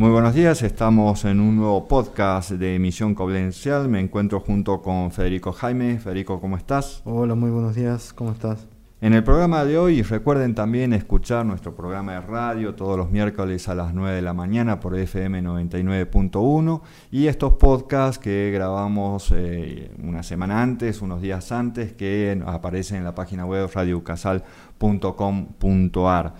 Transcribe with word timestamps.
Muy 0.00 0.08
buenos 0.08 0.34
días, 0.34 0.62
estamos 0.62 1.26
en 1.26 1.40
un 1.40 1.56
nuevo 1.56 1.86
podcast 1.86 2.52
de 2.52 2.76
Emisión 2.76 3.14
Coblencial. 3.14 3.86
Me 3.86 4.00
encuentro 4.00 4.40
junto 4.40 4.80
con 4.80 5.12
Federico 5.12 5.52
Jaime. 5.52 5.98
Federico, 5.98 6.40
¿cómo 6.40 6.56
estás? 6.56 7.02
Hola, 7.04 7.34
muy 7.34 7.50
buenos 7.50 7.74
días, 7.74 8.14
¿cómo 8.14 8.32
estás? 8.32 8.66
En 9.02 9.12
el 9.12 9.22
programa 9.22 9.62
de 9.66 9.76
hoy 9.76 10.00
recuerden 10.00 10.54
también 10.54 10.94
escuchar 10.94 11.44
nuestro 11.44 11.74
programa 11.74 12.12
de 12.12 12.22
radio 12.22 12.74
todos 12.74 12.96
los 12.96 13.10
miércoles 13.10 13.68
a 13.68 13.74
las 13.74 13.92
9 13.92 14.16
de 14.16 14.22
la 14.22 14.32
mañana 14.32 14.80
por 14.80 14.96
FM 14.96 15.42
99.1 15.42 16.80
y 17.10 17.26
estos 17.26 17.56
podcasts 17.56 18.18
que 18.18 18.50
grabamos 18.54 19.30
eh, 19.36 19.90
una 20.02 20.22
semana 20.22 20.62
antes, 20.62 21.02
unos 21.02 21.20
días 21.20 21.52
antes, 21.52 21.92
que 21.92 22.40
aparecen 22.46 22.96
en 22.96 23.04
la 23.04 23.14
página 23.14 23.44
web 23.44 23.68
radiocasal.com.ar. 23.70 26.34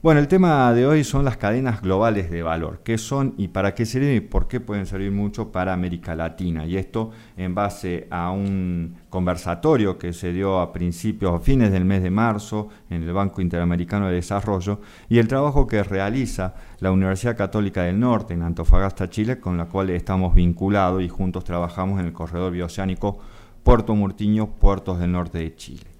Bueno, 0.00 0.20
el 0.20 0.28
tema 0.28 0.72
de 0.74 0.86
hoy 0.86 1.02
son 1.02 1.24
las 1.24 1.38
cadenas 1.38 1.82
globales 1.82 2.30
de 2.30 2.44
valor. 2.44 2.82
¿Qué 2.84 2.98
son 2.98 3.34
y 3.36 3.48
para 3.48 3.74
qué 3.74 3.84
sirven 3.84 4.14
y 4.14 4.20
por 4.20 4.46
qué 4.46 4.60
pueden 4.60 4.86
servir 4.86 5.10
mucho 5.10 5.50
para 5.50 5.72
América 5.72 6.14
Latina? 6.14 6.64
Y 6.66 6.76
esto 6.76 7.10
en 7.36 7.52
base 7.56 8.06
a 8.08 8.30
un 8.30 8.94
conversatorio 9.10 9.98
que 9.98 10.12
se 10.12 10.32
dio 10.32 10.60
a 10.60 10.72
principios 10.72 11.32
o 11.32 11.40
fines 11.40 11.72
del 11.72 11.84
mes 11.84 12.04
de 12.04 12.10
marzo 12.10 12.68
en 12.90 13.02
el 13.02 13.12
Banco 13.12 13.40
Interamericano 13.40 14.06
de 14.06 14.14
Desarrollo 14.14 14.80
y 15.08 15.18
el 15.18 15.26
trabajo 15.26 15.66
que 15.66 15.82
realiza 15.82 16.54
la 16.78 16.92
Universidad 16.92 17.36
Católica 17.36 17.82
del 17.82 17.98
Norte 17.98 18.34
en 18.34 18.42
Antofagasta, 18.42 19.10
Chile, 19.10 19.40
con 19.40 19.56
la 19.56 19.64
cual 19.64 19.90
estamos 19.90 20.32
vinculados 20.32 21.02
y 21.02 21.08
juntos 21.08 21.42
trabajamos 21.42 21.98
en 21.98 22.06
el 22.06 22.12
corredor 22.12 22.52
bioceánico 22.52 23.18
Puerto 23.64 23.96
Murtiño, 23.96 24.46
Puertos 24.60 25.00
del 25.00 25.10
Norte 25.10 25.38
de 25.38 25.56
Chile. 25.56 25.97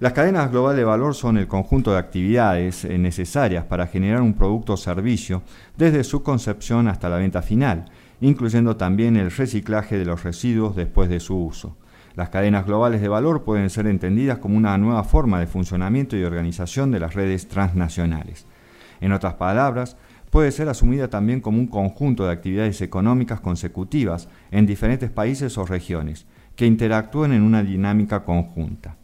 Las 0.00 0.14
cadenas 0.14 0.50
globales 0.50 0.78
de 0.78 0.84
valor 0.84 1.14
son 1.14 1.36
el 1.36 1.46
conjunto 1.46 1.92
de 1.92 1.98
actividades 1.98 2.86
eh, 2.86 2.96
necesarias 2.96 3.66
para 3.66 3.86
generar 3.86 4.22
un 4.22 4.32
producto 4.32 4.72
o 4.72 4.76
servicio 4.78 5.42
desde 5.76 6.04
su 6.04 6.22
concepción 6.22 6.88
hasta 6.88 7.10
la 7.10 7.18
venta 7.18 7.42
final, 7.42 7.84
incluyendo 8.22 8.78
también 8.78 9.18
el 9.18 9.30
reciclaje 9.30 9.98
de 9.98 10.06
los 10.06 10.24
residuos 10.24 10.74
después 10.74 11.10
de 11.10 11.20
su 11.20 11.36
uso. 11.36 11.76
Las 12.16 12.30
cadenas 12.30 12.64
globales 12.64 13.02
de 13.02 13.08
valor 13.08 13.44
pueden 13.44 13.68
ser 13.68 13.86
entendidas 13.86 14.38
como 14.38 14.56
una 14.56 14.78
nueva 14.78 15.04
forma 15.04 15.38
de 15.38 15.46
funcionamiento 15.46 16.16
y 16.16 16.24
organización 16.24 16.90
de 16.90 17.00
las 17.00 17.12
redes 17.12 17.48
transnacionales. 17.48 18.46
En 19.02 19.12
otras 19.12 19.34
palabras, 19.34 19.98
puede 20.30 20.50
ser 20.50 20.70
asumida 20.70 21.08
también 21.08 21.42
como 21.42 21.58
un 21.58 21.66
conjunto 21.66 22.24
de 22.24 22.32
actividades 22.32 22.80
económicas 22.80 23.40
consecutivas 23.40 24.30
en 24.50 24.64
diferentes 24.64 25.10
países 25.10 25.58
o 25.58 25.66
regiones, 25.66 26.24
que 26.56 26.64
interactúen 26.64 27.32
en 27.32 27.42
una 27.42 27.62
dinámica 27.62 28.24
conjunta. 28.24 28.96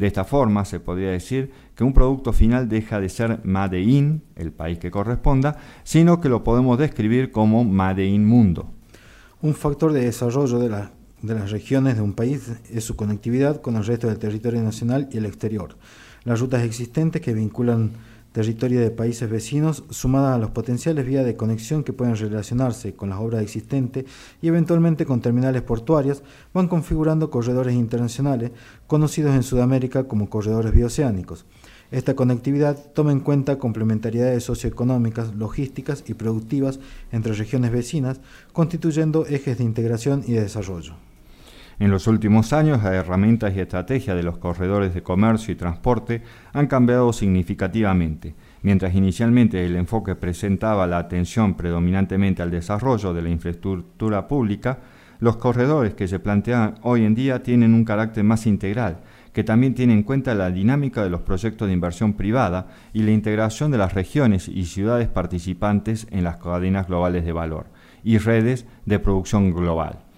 De 0.00 0.06
esta 0.06 0.24
forma, 0.24 0.64
se 0.64 0.80
podría 0.80 1.10
decir 1.10 1.50
que 1.74 1.84
un 1.84 1.92
producto 1.92 2.32
final 2.32 2.70
deja 2.70 2.98
de 2.98 3.10
ser 3.10 3.40
Made 3.44 3.82
in, 3.82 4.22
el 4.34 4.50
país 4.50 4.78
que 4.78 4.90
corresponda, 4.90 5.58
sino 5.84 6.22
que 6.22 6.30
lo 6.30 6.42
podemos 6.42 6.78
describir 6.78 7.30
como 7.30 7.64
Made 7.64 8.06
in 8.06 8.24
Mundo. 8.24 8.70
Un 9.42 9.52
factor 9.52 9.92
de 9.92 10.06
desarrollo 10.06 10.58
de, 10.58 10.70
de 10.70 11.34
las 11.34 11.50
regiones 11.50 11.96
de 11.96 12.00
un 12.00 12.14
país 12.14 12.50
es 12.72 12.82
su 12.82 12.96
conectividad 12.96 13.60
con 13.60 13.76
el 13.76 13.84
resto 13.84 14.06
del 14.06 14.18
territorio 14.18 14.62
nacional 14.62 15.06
y 15.12 15.18
el 15.18 15.26
exterior. 15.26 15.76
Las 16.24 16.40
rutas 16.40 16.62
existentes 16.62 17.20
que 17.20 17.34
vinculan 17.34 17.90
territorio 18.32 18.80
de 18.80 18.90
países 18.90 19.28
vecinos, 19.28 19.84
sumada 19.90 20.34
a 20.34 20.38
los 20.38 20.50
potenciales 20.50 21.04
vías 21.04 21.24
de 21.24 21.36
conexión 21.36 21.82
que 21.82 21.92
pueden 21.92 22.16
relacionarse 22.16 22.94
con 22.94 23.10
las 23.10 23.18
obras 23.18 23.42
existentes 23.42 24.04
y 24.40 24.48
eventualmente 24.48 25.06
con 25.06 25.20
terminales 25.20 25.62
portuarias, 25.62 26.22
van 26.54 26.68
configurando 26.68 27.30
corredores 27.30 27.74
internacionales 27.74 28.52
conocidos 28.86 29.34
en 29.34 29.42
Sudamérica 29.42 30.04
como 30.04 30.30
corredores 30.30 30.72
bioceánicos. 30.72 31.44
Esta 31.90 32.14
conectividad 32.14 32.78
toma 32.92 33.10
en 33.10 33.20
cuenta 33.20 33.58
complementariedades 33.58 34.44
socioeconómicas, 34.44 35.34
logísticas 35.34 36.04
y 36.06 36.14
productivas 36.14 36.78
entre 37.10 37.32
regiones 37.32 37.72
vecinas, 37.72 38.20
constituyendo 38.52 39.26
ejes 39.26 39.58
de 39.58 39.64
integración 39.64 40.22
y 40.24 40.34
de 40.34 40.42
desarrollo. 40.42 41.09
En 41.80 41.90
los 41.90 42.06
últimos 42.06 42.52
años, 42.52 42.82
las 42.82 42.92
herramientas 42.92 43.56
y 43.56 43.60
estrategias 43.60 44.14
de 44.14 44.22
los 44.22 44.36
corredores 44.36 44.92
de 44.92 45.02
comercio 45.02 45.50
y 45.50 45.56
transporte 45.56 46.20
han 46.52 46.66
cambiado 46.66 47.10
significativamente. 47.10 48.34
Mientras 48.60 48.94
inicialmente 48.94 49.64
el 49.64 49.76
enfoque 49.76 50.14
presentaba 50.14 50.86
la 50.86 50.98
atención 50.98 51.54
predominantemente 51.54 52.42
al 52.42 52.50
desarrollo 52.50 53.14
de 53.14 53.22
la 53.22 53.30
infraestructura 53.30 54.28
pública, 54.28 54.80
los 55.20 55.38
corredores 55.38 55.94
que 55.94 56.06
se 56.06 56.18
plantean 56.18 56.74
hoy 56.82 57.06
en 57.06 57.14
día 57.14 57.42
tienen 57.42 57.72
un 57.72 57.86
carácter 57.86 58.24
más 58.24 58.46
integral, 58.46 58.98
que 59.32 59.42
también 59.42 59.74
tiene 59.74 59.94
en 59.94 60.02
cuenta 60.02 60.34
la 60.34 60.50
dinámica 60.50 61.02
de 61.02 61.08
los 61.08 61.22
proyectos 61.22 61.66
de 61.66 61.72
inversión 61.72 62.12
privada 62.12 62.66
y 62.92 63.04
la 63.04 63.12
integración 63.12 63.70
de 63.70 63.78
las 63.78 63.94
regiones 63.94 64.48
y 64.48 64.66
ciudades 64.66 65.08
participantes 65.08 66.06
en 66.10 66.24
las 66.24 66.36
cadenas 66.36 66.88
globales 66.88 67.24
de 67.24 67.32
valor 67.32 67.68
y 68.04 68.18
redes 68.18 68.66
de 68.84 68.98
producción 68.98 69.54
global. 69.54 70.09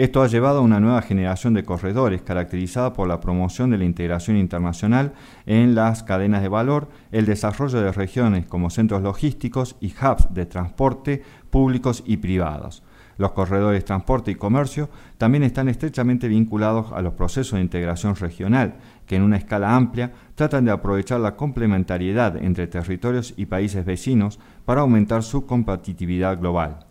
Esto 0.00 0.22
ha 0.22 0.28
llevado 0.28 0.60
a 0.60 0.62
una 0.62 0.80
nueva 0.80 1.02
generación 1.02 1.52
de 1.52 1.62
corredores 1.62 2.22
caracterizada 2.22 2.94
por 2.94 3.06
la 3.06 3.20
promoción 3.20 3.68
de 3.68 3.76
la 3.76 3.84
integración 3.84 4.38
internacional 4.38 5.12
en 5.44 5.74
las 5.74 6.02
cadenas 6.02 6.40
de 6.40 6.48
valor, 6.48 6.88
el 7.12 7.26
desarrollo 7.26 7.82
de 7.82 7.92
regiones 7.92 8.46
como 8.46 8.70
centros 8.70 9.02
logísticos 9.02 9.76
y 9.78 9.88
hubs 9.88 10.32
de 10.32 10.46
transporte 10.46 11.22
públicos 11.50 12.02
y 12.06 12.16
privados. 12.16 12.82
Los 13.18 13.32
corredores 13.32 13.84
transporte 13.84 14.30
y 14.30 14.36
comercio 14.36 14.88
también 15.18 15.42
están 15.42 15.68
estrechamente 15.68 16.28
vinculados 16.28 16.92
a 16.92 17.02
los 17.02 17.12
procesos 17.12 17.58
de 17.58 17.64
integración 17.64 18.16
regional, 18.16 18.76
que 19.04 19.16
en 19.16 19.22
una 19.22 19.36
escala 19.36 19.76
amplia 19.76 20.12
tratan 20.34 20.64
de 20.64 20.70
aprovechar 20.70 21.20
la 21.20 21.36
complementariedad 21.36 22.38
entre 22.38 22.68
territorios 22.68 23.34
y 23.36 23.44
países 23.44 23.84
vecinos 23.84 24.40
para 24.64 24.80
aumentar 24.80 25.22
su 25.22 25.44
competitividad 25.44 26.38
global. 26.40 26.86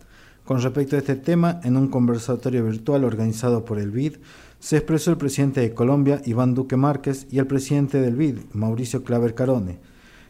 Con 0.50 0.60
respecto 0.60 0.96
a 0.96 0.98
este 0.98 1.14
tema, 1.14 1.60
en 1.62 1.76
un 1.76 1.86
conversatorio 1.86 2.64
virtual 2.64 3.04
organizado 3.04 3.64
por 3.64 3.78
el 3.78 3.92
BID, 3.92 4.16
se 4.58 4.78
expresó 4.78 5.12
el 5.12 5.16
presidente 5.16 5.60
de 5.60 5.74
Colombia, 5.74 6.22
Iván 6.24 6.54
Duque 6.54 6.76
Márquez, 6.76 7.28
y 7.30 7.38
el 7.38 7.46
presidente 7.46 8.00
del 8.00 8.16
BID, 8.16 8.38
Mauricio 8.52 9.04
Claver 9.04 9.36
Carone. 9.36 9.78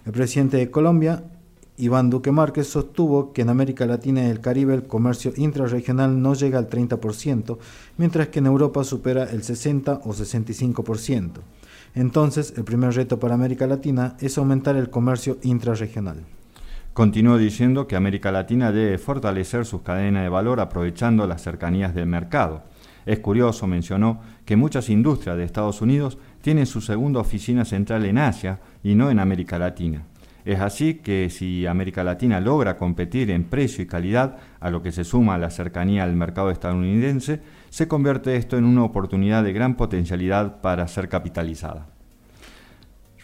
El 0.05 0.13
presidente 0.13 0.59
de 0.59 0.71
Colombia, 0.71 1.25
Iván 1.79 2.11
Duque 2.11 2.33
Márquez, 2.33 2.67
sostuvo 2.67 3.33
que 3.33 3.41
en 3.41 3.49
América 3.49 3.87
Latina 3.87 4.23
y 4.23 4.31
el 4.31 4.41
Caribe 4.41 4.75
el 4.75 4.87
comercio 4.87 5.33
intrarregional 5.37 6.21
no 6.21 6.35
llega 6.35 6.59
al 6.59 6.69
30%, 6.69 7.57
mientras 7.97 8.29
que 8.29 8.41
en 8.41 8.47
Europa 8.47 8.85
supera 8.85 9.25
el 9.25 9.43
60 9.43 10.03
o 10.05 10.13
65%. 10.13 11.41
Entonces, 11.95 12.53
el 12.59 12.65
primer 12.65 12.93
reto 12.93 13.19
para 13.19 13.37
América 13.37 13.67
Latina 13.67 14.19
es 14.21 14.37
aumentar 14.37 14.77
el 14.77 14.91
comercio 14.91 15.39
intrarregional. 15.41 16.27
Continuó 16.93 17.39
diciendo 17.39 17.87
que 17.87 17.95
América 17.95 18.33
Latina 18.33 18.73
debe 18.73 18.99
fortalecer 18.99 19.65
sus 19.65 19.83
cadenas 19.83 20.25
de 20.25 20.29
valor 20.29 20.59
aprovechando 20.59 21.25
las 21.29 21.41
cercanías 21.41 21.95
del 21.95 22.07
mercado. 22.07 22.65
Es 23.07 23.21
curioso, 23.21 23.69
mencionó, 23.69 24.21
que 24.45 24.57
muchas 24.57 24.91
industrias 24.91 25.37
de 25.37 25.45
Estados 25.45 25.83
Unidos 25.83 26.19
tienen 26.43 26.67
su 26.67 26.81
segunda 26.81 27.21
oficina 27.21 27.65
central 27.65 28.05
en 28.07 28.19
Asia 28.19 28.59
y 28.83 28.97
no 28.97 29.09
en 29.11 29.21
América 29.21 29.57
Latina. 29.57 30.03
Es 30.45 30.59
así 30.59 30.95
que 30.95 31.31
si 31.31 31.65
América 31.65 32.03
Latina 32.03 32.41
logra 32.41 32.77
competir 32.77 33.31
en 33.31 33.45
precio 33.45 33.85
y 33.85 33.87
calidad, 33.87 34.39
a 34.59 34.71
lo 34.71 34.83
que 34.83 34.91
se 34.91 35.05
suma 35.05 35.39
la 35.39 35.51
cercanía 35.51 36.03
al 36.03 36.17
mercado 36.17 36.51
estadounidense, 36.51 37.41
se 37.69 37.87
convierte 37.87 38.35
esto 38.35 38.59
en 38.59 38.65
una 38.65 38.83
oportunidad 38.83 39.45
de 39.45 39.53
gran 39.53 39.77
potencialidad 39.77 40.61
para 40.61 40.89
ser 40.89 41.09
capitalizada. 41.09 41.87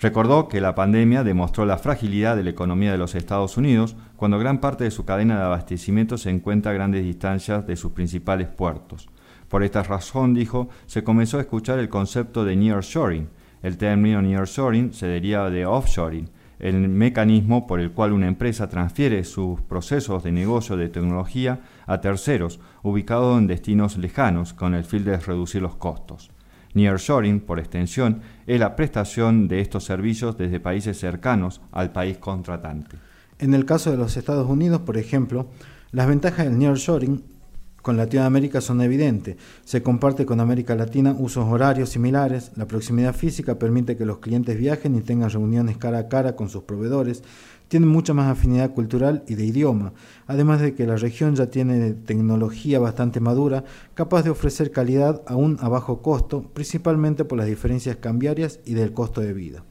Recordó 0.00 0.48
que 0.48 0.60
la 0.60 0.74
pandemia 0.74 1.24
demostró 1.24 1.64
la 1.64 1.78
fragilidad 1.78 2.36
de 2.36 2.44
la 2.44 2.50
economía 2.50 2.92
de 2.92 2.98
los 2.98 3.14
Estados 3.14 3.56
Unidos 3.56 3.96
cuando 4.16 4.38
gran 4.38 4.60
parte 4.60 4.84
de 4.84 4.90
su 4.90 5.06
cadena 5.06 5.38
de 5.38 5.44
abastecimiento 5.44 6.18
se 6.18 6.28
encuentra 6.28 6.72
a 6.72 6.74
grandes 6.74 7.02
distancias 7.02 7.66
de 7.66 7.76
sus 7.76 7.92
principales 7.92 8.48
puertos. 8.48 9.08
Por 9.48 9.62
esta 9.62 9.82
razón, 9.82 10.34
dijo, 10.34 10.68
se 10.84 11.02
comenzó 11.02 11.38
a 11.38 11.40
escuchar 11.40 11.78
el 11.78 11.88
concepto 11.88 12.44
de 12.44 12.56
nearshoring. 12.56 13.28
El 13.62 13.78
término 13.78 14.20
nearshoring 14.20 14.92
se 14.92 15.06
deriva 15.06 15.48
de 15.48 15.64
offshoring, 15.64 16.28
el 16.58 16.88
mecanismo 16.88 17.66
por 17.66 17.80
el 17.80 17.92
cual 17.92 18.12
una 18.12 18.28
empresa 18.28 18.68
transfiere 18.68 19.24
sus 19.24 19.62
procesos 19.62 20.22
de 20.22 20.32
negocio 20.32 20.76
de 20.76 20.91
tecnología 20.91 21.60
a 21.86 22.03
terceros 22.03 22.60
ubicados 22.82 23.38
en 23.38 23.47
destinos 23.47 23.97
lejanos 23.97 24.53
con 24.53 24.74
el 24.74 24.84
fin 24.84 25.04
de 25.04 25.16
reducir 25.16 25.62
los 25.62 25.76
costos. 25.76 26.30
Nearshoring, 26.76 27.40
por 27.40 27.58
extensión, 27.58 28.20
es 28.46 28.60
la 28.60 28.76
prestación 28.76 29.48
de 29.48 29.60
estos 29.60 29.84
servicios 29.84 30.36
desde 30.36 30.60
países 30.60 30.98
cercanos 30.98 31.62
al 31.72 31.90
país 31.90 32.18
contratante. 32.18 32.96
En 33.38 33.54
el 33.54 33.64
caso 33.64 33.90
de 33.90 33.96
los 33.96 34.16
Estados 34.16 34.48
Unidos, 34.48 34.82
por 34.82 34.98
ejemplo, 34.98 35.48
las 35.90 36.06
ventajas 36.06 36.46
del 36.46 36.58
nearshoring 36.58 37.22
con 37.86 37.97
Latinoamérica 37.97 38.60
son 38.60 38.80
evidentes. 38.80 39.36
Se 39.65 39.80
comparte 39.80 40.27
con 40.27 40.41
América 40.41 40.74
Latina 40.74 41.15
usos 41.16 41.44
horarios 41.44 41.91
similares, 41.91 42.50
la 42.56 42.66
proximidad 42.66 43.15
física 43.15 43.60
permite 43.60 43.97
que 43.97 44.04
los 44.04 44.18
clientes 44.18 44.59
viajen 44.59 44.97
y 44.97 45.03
tengan 45.03 45.30
reuniones 45.30 45.77
cara 45.77 45.98
a 45.98 46.09
cara 46.09 46.34
con 46.34 46.48
sus 46.48 46.65
proveedores, 46.65 47.22
tienen 47.68 47.88
mucha 47.88 48.12
más 48.12 48.28
afinidad 48.28 48.72
cultural 48.72 49.22
y 49.28 49.36
de 49.36 49.44
idioma, 49.44 49.92
además 50.27 50.62
de 50.62 50.74
que 50.74 50.84
la 50.84 50.97
región 50.97 51.36
ya 51.36 51.47
tiene 51.47 51.92
tecnología 51.92 52.80
bastante 52.80 53.21
madura, 53.21 53.62
capaz 53.94 54.24
de 54.24 54.30
ofrecer 54.30 54.72
calidad 54.72 55.22
aún 55.24 55.56
a 55.60 55.68
bajo 55.68 56.03
costo, 56.03 56.42
principalmente 56.42 57.24
por 57.24 57.38
las 57.38 57.47
diferencias 57.47 57.98
cambiarias 57.98 58.59
y 58.65 58.74
del 58.74 58.94
costo 58.94 59.21
de 59.21 59.33
vida. 59.33 59.62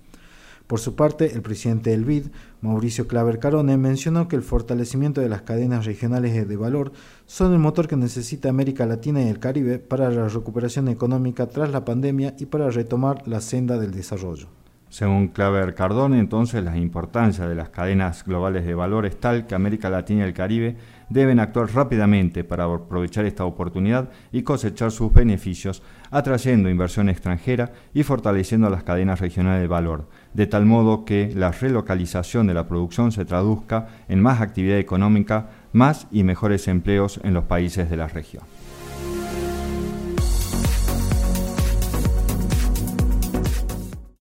Por 0.67 0.79
su 0.79 0.95
parte, 0.95 1.33
el 1.33 1.43
presidente 1.43 1.91
del 1.91 2.05
BID, 2.05 2.27
Mauricio 2.61 3.07
Claver 3.07 3.37
Carone, 3.37 3.77
mencionó 3.77 4.27
que 4.27 4.35
el 4.35 4.41
fortalecimiento 4.41 5.21
de 5.21 5.29
las 5.29 5.43
cadenas 5.43 5.85
regionales 5.85 6.47
de 6.47 6.57
valor 6.57 6.91
son 7.27 7.53
el 7.53 7.59
motor 7.59 7.87
que 7.87 7.95
necesita 7.95 8.49
América 8.49 8.87
Latina 8.87 9.21
y 9.21 9.27
el 9.27 9.39
Caribe 9.39 9.77
para 9.77 10.09
la 10.09 10.27
recuperación 10.27 10.87
económica 10.87 11.47
tras 11.47 11.71
la 11.71 11.85
pandemia 11.85 12.35
y 12.39 12.47
para 12.47 12.71
retomar 12.71 13.27
la 13.27 13.41
senda 13.41 13.77
del 13.77 13.91
desarrollo. 13.91 14.47
Según 14.95 15.27
Claver 15.27 15.75
Cardone, 15.75 16.19
entonces 16.19 16.63
la 16.63 16.77
importancia 16.77 17.49
de 17.49 17.53
las 17.53 17.67
cadenas 17.67 18.23
globales 18.23 18.65
de 18.65 18.75
valor 18.75 19.05
es 19.05 19.19
tal 19.19 19.45
que 19.45 19.53
América 19.53 19.89
Latina 19.89 20.21
y 20.21 20.27
el 20.27 20.33
Caribe 20.33 20.77
deben 21.09 21.41
actuar 21.41 21.69
rápidamente 21.73 22.45
para 22.45 22.63
aprovechar 22.63 23.25
esta 23.25 23.43
oportunidad 23.43 24.09
y 24.31 24.43
cosechar 24.43 24.91
sus 24.91 25.11
beneficios, 25.11 25.83
atrayendo 26.11 26.69
inversión 26.69 27.09
extranjera 27.09 27.73
y 27.93 28.03
fortaleciendo 28.03 28.69
las 28.69 28.83
cadenas 28.83 29.19
regionales 29.19 29.59
de 29.59 29.67
valor, 29.67 30.07
de 30.33 30.47
tal 30.47 30.65
modo 30.65 31.03
que 31.03 31.29
la 31.35 31.51
relocalización 31.51 32.47
de 32.47 32.53
la 32.53 32.65
producción 32.65 33.11
se 33.11 33.25
traduzca 33.25 33.89
en 34.07 34.21
más 34.21 34.39
actividad 34.39 34.77
económica, 34.77 35.49
más 35.73 36.07
y 36.09 36.23
mejores 36.23 36.69
empleos 36.69 37.19
en 37.21 37.33
los 37.33 37.43
países 37.43 37.89
de 37.89 37.97
la 37.97 38.07
región. 38.07 38.43